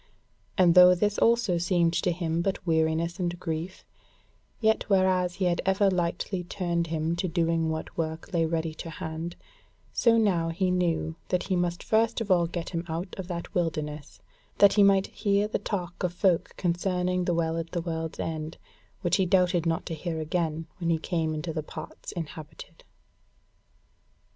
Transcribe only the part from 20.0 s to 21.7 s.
again when he came into the